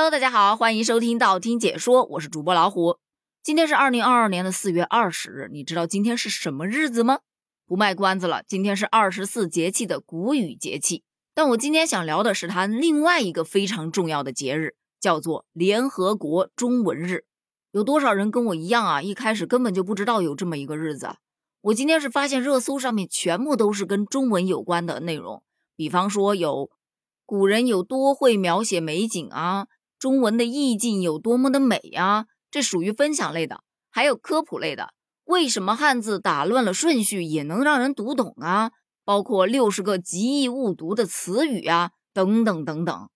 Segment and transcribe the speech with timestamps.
[0.00, 2.96] Hello，大家好，欢迎收听道听解说，我是主播老虎。
[3.42, 7.18] 今天是二零二二年的四月二十日，你知道今天是什么日子吗？
[7.66, 11.04] 不卖关子了，今天是二十四节气的谷雨节气。
[11.34, 17.26] 但我今天想聊的是它另外一个非常重要的节日，叫做联合国中文日。
[17.70, 19.02] 有多少人跟我一样啊？
[19.02, 21.10] 一开始根本就不知道有这么一个日子。
[21.60, 25.42] 我今天是发现热搜上面全部都是跟中文有关的内容，
[25.76, 26.70] 比方说有
[27.26, 29.66] 古人有多会描写美景啊。
[30.00, 32.24] 中文的意境有多么的美呀？
[32.50, 33.60] 这属于分享类的，
[33.90, 34.94] 还有科普类的。
[35.24, 38.72] 为什么汉字打乱了顺序也能让人读懂啊？
[39.04, 43.08] 包括六十个极易误读的词语啊，等等等等。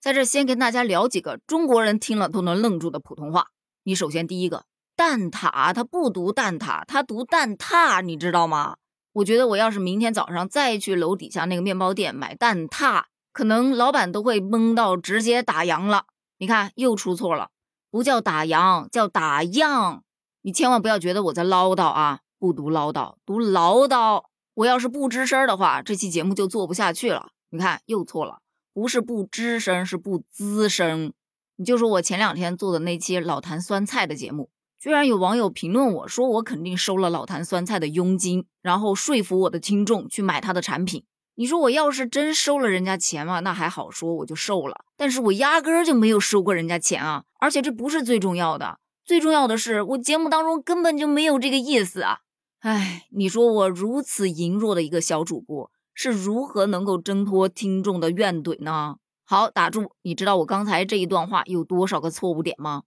[0.00, 3.48] 在这先跟大家聊几个中国人听了都能愣住的普通话。
[3.82, 8.76] 你首先第一个蛋挞，它不读蛋挞，它读蛋挞，你知道吗？
[9.14, 16.04] 我觉得我要是明天早上再去楼底下那个面包店买蛋挞，可能老板都会懵到直接打烊了。
[16.38, 17.50] 你看，又出错了，
[17.90, 20.00] 不叫打烊，叫打烊。
[20.42, 24.24] 你千万不要觉得我在唠叨啊，不读唠叨，读唠叨。
[24.54, 27.30] 我要是不吱声的话，这期节目就做不下去了。
[27.50, 28.38] 你看，又错了，
[28.72, 31.12] 不是不吱声，是不滋声。
[31.56, 41.04] 你就说我前两天做的那期老坛酸菜的节目，居然有网友评论我说我肯定收了老坛酸菜的佣金，然后说服我的听众去买他的产品。
[41.38, 44.84] 你说我要是真收了人家钱嘛，那还好说，我就受了。
[44.96, 47.26] 但是我压根儿就没有收过人家钱啊！
[47.38, 52.22] 而且这不是最重要的，最重要的是我节目当中根本就没有这个意思啊！
[52.58, 58.96] 哎，你说我如此羸弱的一个小主播，是如何能够挣脱听众的怨怼呢？
[59.24, 59.92] 好，打住！
[60.02, 62.82] 你知道我刚才这一段话有多少个错误点吗？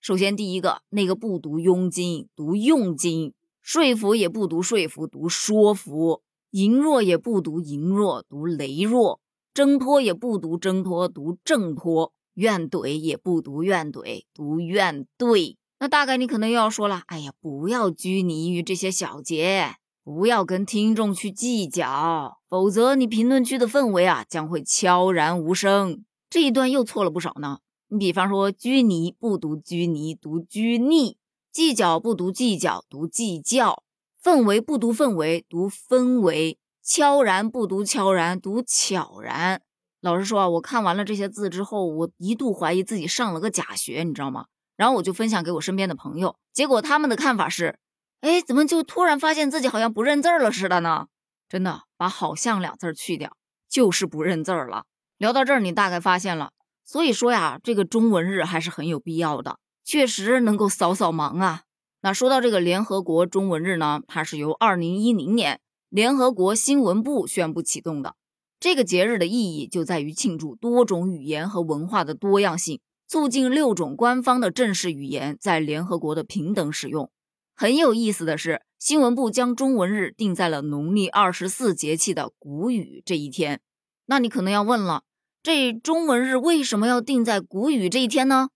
[0.00, 3.30] 首先第一个，那个不读佣金，读佣金；
[3.62, 6.22] 说服也不读说服，读说服。
[6.52, 9.18] 羸弱也不读羸弱，读羸弱；
[9.54, 15.56] 挣脱也不读挣脱，读挣脱；怨怼也不读怨怼，读怨怼。
[15.80, 27.60] 那大概你可能又要说了：“哎呀，不要拘泥于这些小节，不要跟听众去计较，否则你评论区的氛围啊将会悄然无声。”这一段又错了不少呢。
[27.88, 31.16] 你比方说，拘泥不读拘泥，读拘泥；
[31.50, 33.82] 计较不读计较，读计较。
[34.22, 39.60] 氛围不读氛围，读氛围；悄然不读悄然，读悄然。
[40.00, 44.46] 老实说啊，我看完了这些字之后，我一度怀疑自己上了个假学，你知道吗？
[44.76, 47.80] 然后我就分享给我身边的朋友，结果他们的看法是：
[48.20, 51.08] 哎，怎么就突然发现自己好像不认字了似的呢？
[51.48, 53.36] 真的，把“好像”两字去掉，
[53.68, 54.84] 就是不认字了。
[55.18, 56.52] 聊到这儿，你大概发现了。
[56.84, 61.62] 所以说呀，这个中文日还是很有必要的，确实能够扫扫盲啊。
[62.04, 68.16] 那说到这个联合国中文日呢，它是由二零一零年联合国新闻部宣布启动的。
[68.58, 77.08] 这个节日的意义就在于庆祝多种语言和文化的多样性，促进六种官方的正式语言在联合国的平等使用。
[77.54, 83.60] 很有意思的是，新闻部将中文日定在了农历二十四节气的谷雨这一天。
[84.06, 85.04] 那你可能要问了，
[85.40, 88.48] 这中文日为什么要定在谷雨这一天呢？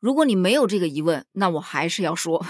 [0.00, 2.44] 如果你没有这个疑问，那我还是要说，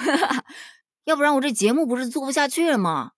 [1.04, 3.10] 要不然我这节目不是做不下去了吗？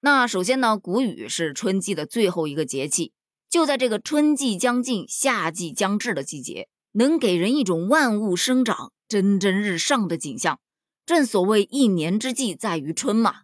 [0.00, 3.12] 那首先呢，谷雨是春季的最后一个节气，
[3.50, 10.60] 就在这个春季将近、夏季将至的季节，能给人一种万物生长、蒸蒸日上的景象。
[11.04, 13.42] 正所谓一年之计在于春嘛。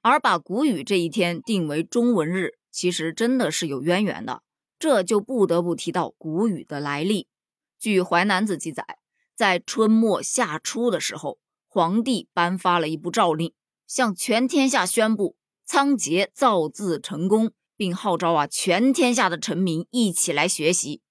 [0.00, 4.42] 而把谷雨这一天定为中文日，其实真的是有渊源的。
[4.78, 7.26] 这就不得不提到谷雨的来历。
[7.78, 8.84] 据《淮南子》记载。
[9.36, 11.38] 在春末夏初的时候，
[11.68, 13.52] 皇帝颁发了一部诏令，
[13.86, 21.02] 向全天下宣布仓颉造字成功，并号召啊全天下的臣民一起来学习。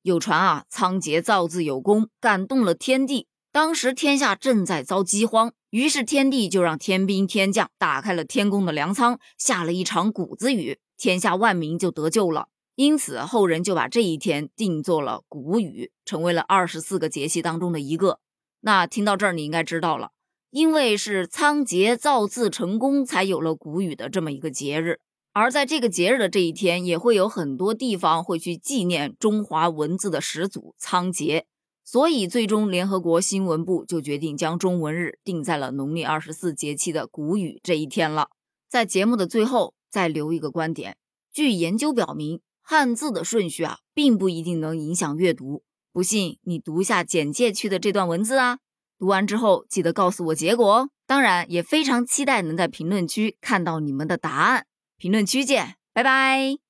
[0.00, 3.26] 有传啊，仓颉造字有功，感动了天地。
[3.52, 12.48] 当时天下正在遭饥荒，于是天帝就让天兵天将打开了天宫的粮仓，下了一场谷子雨，天下万民就得救了。
[12.76, 18.20] 因此，后人就把这一天定做了谷雨，成为了二十四个节气当中的一个。
[18.60, 20.10] 那听到这儿，你应该知道了，
[20.50, 25.00] 因为是仓颉造字成功，才有了谷雨的这么一个节日。
[25.32, 31.44] 而在这个节日的这一天，也会有很多地方会去纪念中华文字的始祖仓颉。
[31.82, 38.28] 所以，最终联合国新闻部就决定将中文日定在了农历二十四节气的谷雨这一天了。
[38.68, 40.96] 在节目的最后，再留一个观点：
[41.32, 42.40] 据研究表明。
[42.68, 45.62] 汉字的顺序啊，并不一定能影响阅读。
[45.92, 48.58] 不信你读一下简介区的这段文字啊，
[48.98, 50.90] 读完之后记得告诉我结果哦。
[51.06, 54.66] 当然，也非常期待能在评论区看到你们的答案。
[54.98, 56.65] 评论区见，拜拜。